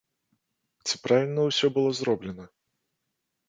Ці 0.85 1.01
правільна 1.03 1.41
ўсё 1.51 1.67
было 1.77 1.95
зроблена? 2.01 2.45